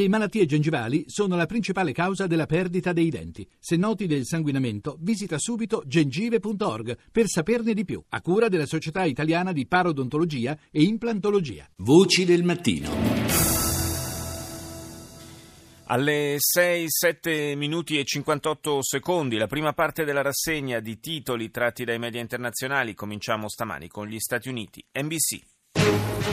[0.00, 3.46] Le malattie gengivali sono la principale causa della perdita dei denti.
[3.58, 9.04] Se noti del sanguinamento, visita subito gengive.org per saperne di più, a cura della Società
[9.04, 11.68] Italiana di Parodontologia e Implantologia.
[11.76, 12.88] Voci del mattino.
[15.88, 21.84] Alle 6, 7 minuti e 58 secondi, la prima parte della rassegna di titoli tratti
[21.84, 22.94] dai media internazionali.
[22.94, 24.82] Cominciamo stamani con gli Stati Uniti.
[24.98, 25.59] NBC.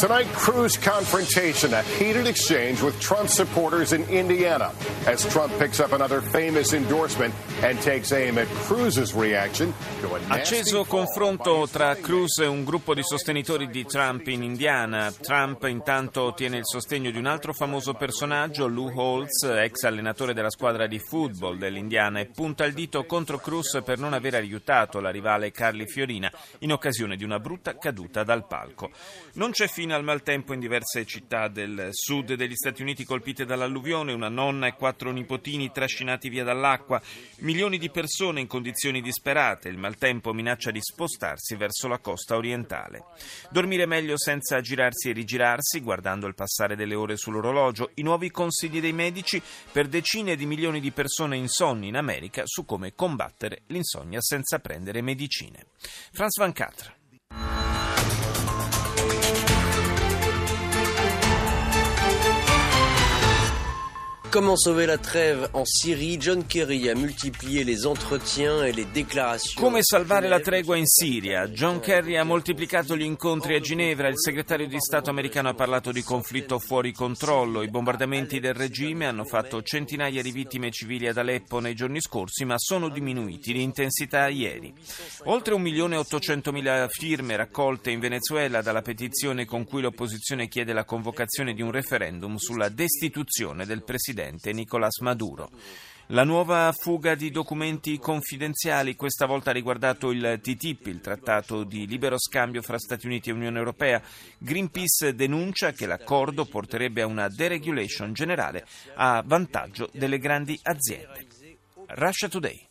[0.00, 4.72] Tonight, Cruz confrontation, a heated exchange with Trump supporters in Indiana
[5.06, 10.20] as Trump picks up another famous endorsement and takes aim at Cruz's reaction to a
[10.28, 15.12] Acceso confronto tra Cruz e un gruppo di sostenitori di Trump in Indiana.
[15.12, 20.48] Trump intanto ottiene il sostegno di un altro famoso personaggio, Lou Holtz, ex allenatore della
[20.48, 25.10] squadra di football dell'Indiana, e punta il dito contro Cruz per non aver aiutato la
[25.10, 28.90] rivale Carly Fiorina in occasione di una brutta caduta dal palco.
[29.34, 34.12] Non c'è fine al maltempo in diverse città del sud degli Stati Uniti colpite dall'alluvione,
[34.12, 37.00] una nonna e quattro nipotini trascinati via dall'acqua,
[37.38, 43.04] milioni di persone in condizioni disperate, il maltempo minaccia di spostarsi verso la costa orientale.
[43.50, 48.80] Dormire meglio senza girarsi e rigirarsi, guardando il passare delle ore sull'orologio, i nuovi consigli
[48.80, 49.40] dei medici
[49.72, 55.02] per decine di milioni di persone insonni in America su come combattere l'insonnia senza prendere
[55.02, 55.66] medicine.
[56.12, 56.99] Franz Van Catra.
[64.30, 69.60] Comment sauver la trêve en Syrie John Kerry a multiplié les entretiens et les déclarations.
[69.60, 71.48] Come salvare la tregua in Siria?
[71.48, 75.90] John Kerry ha moltiplicato gli incontri a Ginevra, il segretario di Stato americano ha parlato
[75.90, 81.16] di conflitto fuori controllo, i bombardamenti del regime hanno fatto centinaia di vittime civili ad
[81.16, 84.72] Aleppo nei giorni scorsi, ma sono diminuiti di intensità ieri.
[85.24, 91.62] Oltre 1.800.000 firme raccolte in Venezuela dalla petizione con cui l'opposizione chiede la convocazione di
[91.62, 94.18] un referendum sulla destituzione del presidente
[94.52, 95.50] Nicolás Maduro.
[96.12, 101.86] La nuova fuga di documenti confidenziali, questa volta ha riguardato il TTIP, il trattato di
[101.86, 104.02] libero scambio fra Stati Uniti e Unione Europea.
[104.36, 108.66] Greenpeace denuncia che l'accordo porterebbe a una deregulation generale
[108.96, 111.26] a vantaggio delle grandi aziende.
[111.86, 112.69] Russia Today.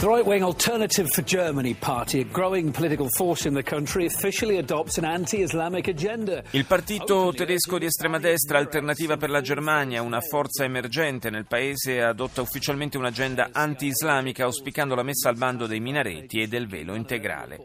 [0.00, 4.58] The right wing Alternative for Germany party, a growing political force in the country, officially
[4.58, 6.44] adopts an anti Islamic agenda.
[6.52, 12.00] Il partito tedesco di estrema destra Alternativa per la Germania, una forza emergente nel paese,
[12.00, 17.58] adotta ufficialmente un'agenda anti-islamica auspicando la messa al bando dei minareti e del velo integrale.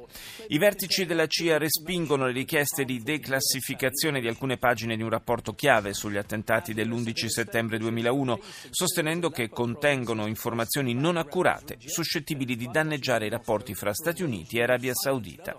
[0.48, 5.54] I vertici della CIA respingono le richieste di declassificazione di alcune pagine di un rapporto
[5.54, 8.40] chiave sugli attentati dell'11 settembre 2001,
[8.72, 11.78] sostenendo che contengono informazioni non accurate
[12.23, 15.57] suscettibili di danneggiare i rapporti fra Stati Uniti e Arabia Saudita.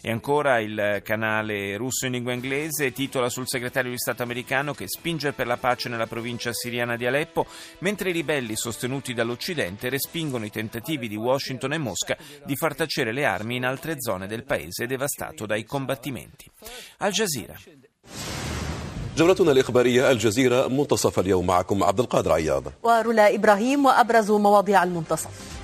[0.00, 4.88] E ancora il canale russo in lingua inglese titola sul segretario di Stato americano che
[4.88, 7.46] spinge per la pace nella provincia siriana di Aleppo,
[7.78, 13.12] mentre i ribelli sostenuti dall'Occidente respingono i tentativi di Washington e Mosca di far tacere
[13.12, 16.50] le armi in altre zone del paese devastato dai combattimenti.
[16.98, 17.56] Al Jazeera.
[19.16, 25.56] جولتنا الإخبارية الجزيرة منتصف اليوم معكم عبد القادر عياض ورولا إبراهيم وأبرز مواضيع المنتصف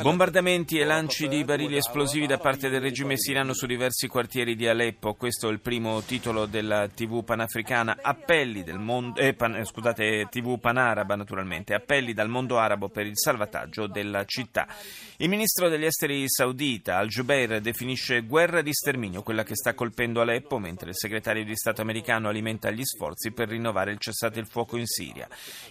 [0.00, 4.68] Bombardamenti e lanci di barili esplosivi da parte del regime siriano su diversi quartieri di
[4.68, 5.14] Aleppo.
[5.14, 7.98] Questo è il primo titolo della TV panafricana.
[8.00, 11.74] Appelli mondo, eh, pan, scusate, TV panaraba naturalmente.
[11.74, 14.68] Appelli dal mondo arabo per il salvataggio della città.
[15.16, 20.58] Il ministro degli esteri saudita, Al-Jubeir, definisce guerra di sterminio quella che sta colpendo Aleppo,
[20.58, 24.76] mentre il segretario di Stato americano alimenta gli sforzi per rinnovare il cessate il fuoco
[24.76, 25.05] in Siria.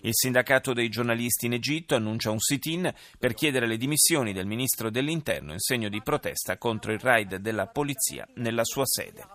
[0.01, 4.90] Il sindacato dei giornalisti in Egitto annuncia un sit-in per chiedere le dimissioni del ministro
[4.90, 9.25] dell'interno in segno di protesta contro il raid della polizia nella sua sede.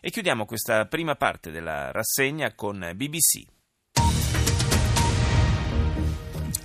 [0.00, 3.55] E chiudiamo questa prima parte della rassegna con BBC.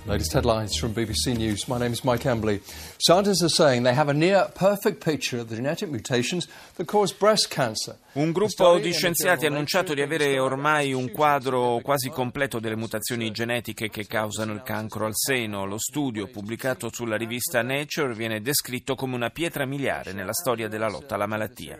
[0.04, 1.68] Latest headlines from BBC News.
[1.68, 2.60] My name is Mike Embley.
[2.98, 7.12] Scientists are saying they have a near perfect picture of the genetic mutations that cause
[7.12, 7.96] breast cancer.
[8.14, 13.30] Un gruppo di scienziati ha annunciato di avere ormai un quadro quasi completo delle mutazioni
[13.30, 15.66] genetiche che causano il cancro al seno.
[15.66, 20.88] Lo studio, pubblicato sulla rivista Nature, viene descritto come una pietra miliare nella storia della
[20.88, 21.78] lotta alla malattia.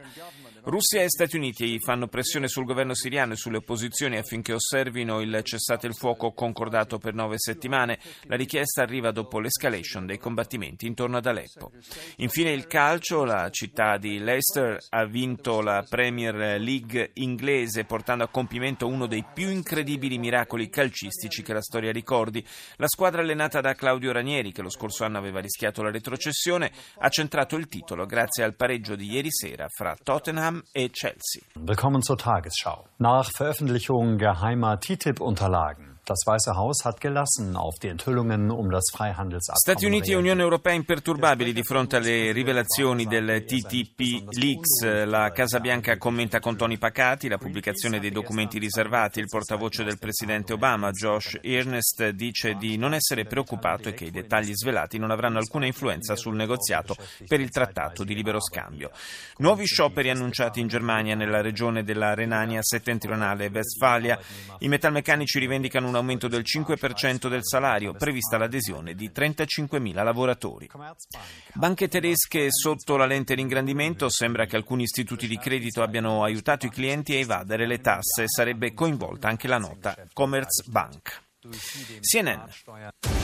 [0.65, 5.41] Russia e Stati Uniti fanno pressione sul governo siriano e sulle opposizioni affinché osservino il
[5.43, 7.99] cessate il fuoco concordato per nove settimane.
[8.27, 11.73] La richiesta arriva dopo l'escalation dei combattimenti intorno ad Aleppo.
[12.19, 18.29] Infine il calcio, la città di Leicester ha vinto la Premier League inglese portando a
[18.29, 22.47] compimento uno dei più incredibili miracoli calcistici che la storia ricordi.
[22.77, 27.09] La squadra allenata da Claudio Ranieri, che lo scorso anno aveva rischiato la retrocessione, ha
[27.09, 31.43] centrato il titolo grazie al pareggio di ieri sera fra Tottenham Tottenham e Chelsea.
[31.55, 32.85] Willkommen zur Tagesschau.
[32.99, 39.61] Nach Veröffentlichung geheimer TTIP-Unterlagen Das Weiße Haus hat gelassen auf die Enthüllungen um das Freihandelsabkommen.
[39.61, 45.05] Stati Uniti e Unione Europea imperturbabili di fronte alle rivelazioni del TTP Leaks.
[45.07, 49.21] La Casa Bianca commenta con toni pacati la pubblicazione dei documenti riservati.
[49.21, 54.11] Il portavoce del presidente Obama, Josh Earnest, dice di non essere preoccupato e che i
[54.11, 56.97] dettagli svelati non avranno alcuna influenza sul negoziato
[57.29, 58.91] per il trattato di libero scambio.
[59.37, 64.19] Nuovi scioperi annunciati in Germania nella regione della Renania settentrionale Westfalia.
[64.59, 70.69] I metalmeccanici rivendicano un aumento del 5% del salario, prevista l'adesione di 35.000 lavoratori.
[71.53, 76.67] Banche tedesche sotto la lente di ingrandimento, sembra che alcuni istituti di credito abbiano aiutato
[76.67, 81.23] i clienti a evadere le tasse, sarebbe coinvolta anche la nota Commerzbank.
[82.01, 83.22] CNN.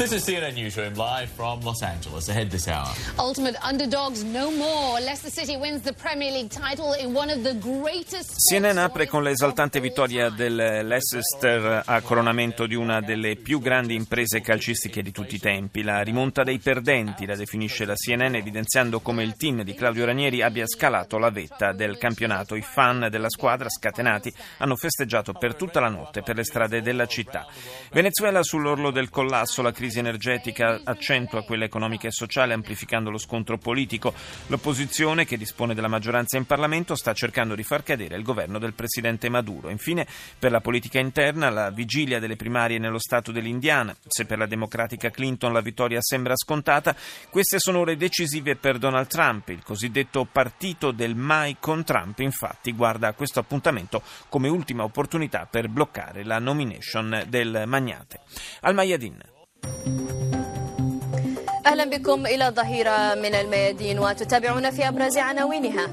[0.00, 2.30] This is CNN Newsroom live from Los Angeles.
[2.30, 2.88] Ahead this hour.
[3.18, 4.98] Ultimate underdogs no more.
[4.98, 8.36] Leicester City wins the Premier League title in one of the greatest.
[8.50, 14.40] CNN apre con l'esaltante vittoria del Leicester a coronamento di una delle più grandi imprese
[14.40, 15.82] calcistiche di tutti i tempi.
[15.82, 20.40] La rimonta dei perdenti la definisce la CNN evidenziando come il team di Claudio Ranieri
[20.40, 22.54] abbia scalato la vetta del campionato.
[22.54, 27.04] I fan della squadra scatenati hanno festeggiato per tutta la notte per le strade della
[27.04, 27.46] città.
[27.92, 33.18] Venezuela sull'orlo del collasso, la crisi crisi energetica accentua quella economica e sociale amplificando lo
[33.18, 34.14] scontro politico.
[34.46, 38.72] L'opposizione, che dispone della maggioranza in Parlamento, sta cercando di far cadere il governo del
[38.72, 39.68] presidente Maduro.
[39.68, 40.06] Infine,
[40.38, 43.94] per la politica interna, la vigilia delle primarie nello stato dell'Indiana.
[44.06, 46.94] Se per la democratica Clinton la vittoria sembra scontata,
[47.28, 49.48] queste sono ore decisive per Donald Trump.
[49.48, 55.48] Il cosiddetto partito del mai con Trump, infatti, guarda a questo appuntamento come ultima opportunità
[55.50, 58.20] per bloccare la nomination del magnate.
[58.60, 59.29] Al Mayadin.
[61.66, 65.86] أهلا بكم إلى ظهيرة من الميادين وتتابعون في أبرز عناوينها.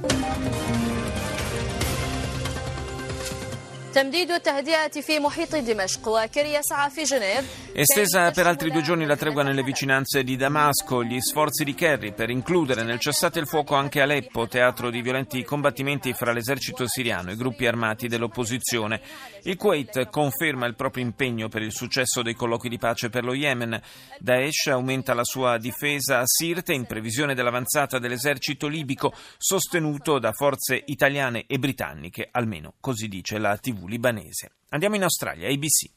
[7.74, 12.14] Estesa per altri due giorni la tregua nelle vicinanze di Damasco, gli sforzi di Kerry
[12.14, 17.32] per includere nel cessate il fuoco anche Aleppo, teatro di violenti combattimenti fra l'esercito siriano
[17.32, 19.02] e i gruppi armati dell'opposizione.
[19.42, 23.34] Il Kuwait conferma il proprio impegno per il successo dei colloqui di pace per lo
[23.34, 23.82] Yemen.
[24.20, 30.84] Daesh aumenta la sua difesa a Sirte in previsione dell'avanzata dell'esercito libico sostenuto da forze
[30.86, 34.52] italiane e britanniche, almeno così dice la TV libanese.
[34.70, 35.97] Andiamo in Australia, ABC.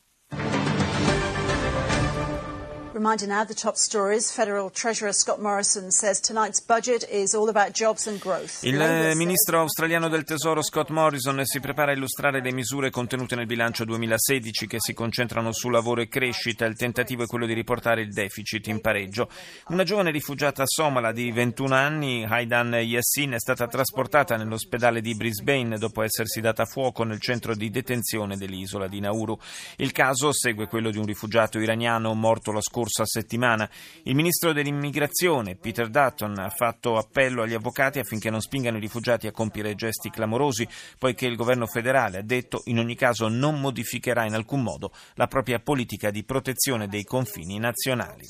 [3.01, 4.31] Reminder now the top stories.
[4.31, 8.63] Federal Treasurer Scott Morrison says tonight's budget is all about jobs and growth.
[8.63, 8.77] Il
[9.17, 13.87] ministro australiano del Tesoro Scott Morrison si prepara a illustrare le misure contenute nel bilancio
[13.87, 16.67] 2016 che si concentrano su lavoro e crescita.
[16.67, 19.31] Il tentativo è quello di riportare il deficit in pareggio.
[19.69, 25.79] Una giovane rifugiata somala di 21 anni, Haidan Yassin, è stata trasportata nell'ospedale di Brisbane
[25.79, 29.39] dopo essersi data fuoco nel centro di detenzione dell'isola di Nauru.
[29.77, 33.71] Il caso segue quello di un rifugiato iraniano morto la scorsa scorsa settimana.
[34.03, 39.27] Il ministro dell'immigrazione, Peter Dutton, ha fatto appello agli avvocati affinché non spingano i rifugiati
[39.27, 44.27] a compiere gesti clamorosi, poiché il governo federale ha detto in ogni caso non modificherà
[44.27, 48.27] in alcun modo la propria politica di protezione dei confini nazionali.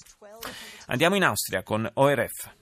[0.86, 2.58] Andiamo in Austria con ORF.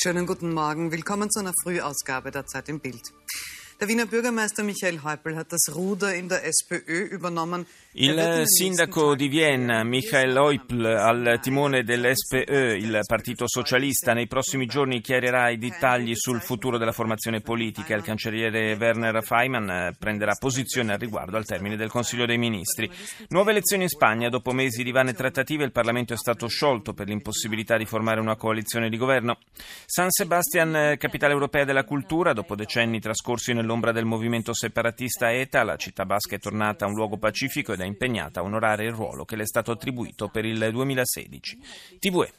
[0.00, 0.92] Schönen guten Morgen.
[0.92, 3.02] Willkommen zu einer Frühausgabe der Zeit im Bild.
[7.92, 15.00] Il sindaco di Vienna, Michael Häupl, al timone dell'SPÖ, il Partito Socialista, nei prossimi giorni
[15.00, 17.94] chiarirà i dettagli sul futuro della formazione politica.
[17.94, 22.90] Il cancelliere Werner Feimann prenderà posizione al riguardo al termine del Consiglio dei Ministri.
[23.28, 24.28] Nuove elezioni in Spagna.
[24.28, 28.34] Dopo mesi di vane trattative, il Parlamento è stato sciolto per l'impossibilità di formare una
[28.34, 29.38] coalizione di governo.
[29.86, 35.62] San Sebastian, capitale europea della cultura, dopo decenni trascorsi nel Nell'ombra del movimento separatista ETA,
[35.62, 38.92] la città basca è tornata a un luogo pacifico ed è impegnata a onorare il
[38.92, 41.58] ruolo che le è stato attribuito per il 2016.
[41.98, 42.32] TVE.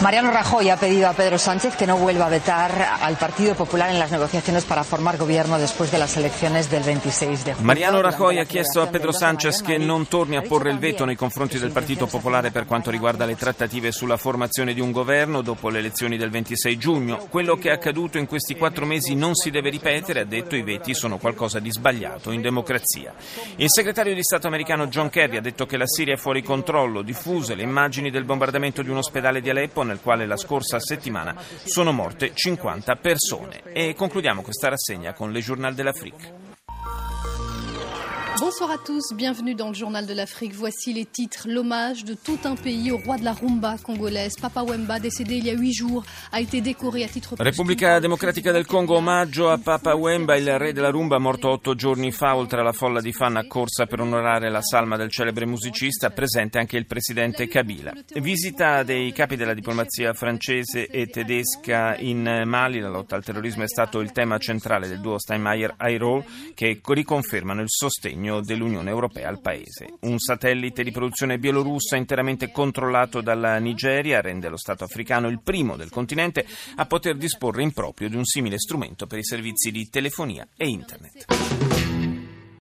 [0.00, 3.90] Mariano Rajoy ha pedido a Pedro Sánchez que no vuelva a vetar al Partido Popular
[3.90, 7.66] en las negociaciones para formar gobierno después de las elecciones del 26 de junio.
[7.66, 11.16] Mariano Rajoy ha chiesto a Pedro Sánchez che non torni a porre il veto nei
[11.16, 15.68] confronti del Partito Popolare per quanto riguarda le trattative sulla formazione di un governo dopo
[15.68, 17.26] le elezioni del 26 giugno.
[17.28, 20.62] Quello che è accaduto in questi quattro mesi non si deve ripetere, ha detto i
[20.62, 23.14] veti sono qualcosa di sbagliato in democrazia.
[23.56, 27.02] Il segretario di Stato americano John Kerry ha detto che la Siria è fuori controllo,
[27.02, 31.34] diffuse le immagini del bombardamento di un ospedale di Aleppo nel quale la scorsa settimana
[31.64, 33.62] sono morte 50 persone.
[33.72, 36.47] E concludiamo questa rassegna con Le Journal de l'Afrique.
[38.40, 40.52] Bonsoir à tous, bienvenue dans le Journal de l'Afrique.
[40.54, 41.48] Voici les titres.
[41.48, 45.46] L'hommage de tout un pays au roi de la rumba congolaise, Papa Wemba, décédé il
[45.46, 49.58] y a huit jours, a été décoré a titre Repubblica Democratica del Congo, omaggio a
[49.58, 53.36] Papa Wemba, il re della rumba, morto otto giorni fa, oltre alla folla di fan
[53.36, 57.92] accorsa per onorare la salma del celebre musicista, presente anche il presidente Kabila.
[58.20, 63.68] Visita dei capi della diplomazia francese e tedesca in Mali, la lotta al terrorismo è
[63.68, 69.40] stato il tema centrale del duo Steinmeier-Ayrol, che riconfermano il sostegno sostegno dell'Unione Europea al
[69.40, 69.94] paese.
[70.00, 75.76] Un satellite di produzione bielorussa interamente controllato dalla Nigeria rende lo Stato africano il primo
[75.76, 79.88] del continente a poter disporre in proprio di un simile strumento per i servizi di
[79.88, 81.87] telefonia e Internet.